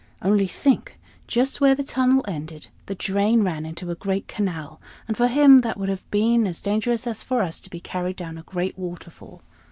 [0.23, 0.97] Only think
[1.27, 5.59] just where the tunnel ended, the drain ran into a great canal; and for him
[5.59, 8.79] that would have been as dangerous as for us to be carried down a great
[8.79, 9.43] waterfall.